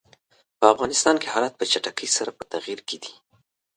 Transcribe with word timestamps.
په 0.59 0.65
افغانستان 0.73 1.15
کې 1.21 1.31
حالات 1.33 1.53
په 1.57 1.65
چټکۍ 1.71 2.07
سره 2.17 2.31
په 2.37 2.43
تغییر 2.53 2.79
کې 2.87 2.97
دي. 3.03 3.13